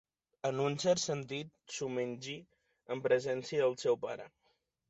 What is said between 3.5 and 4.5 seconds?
del seu pare.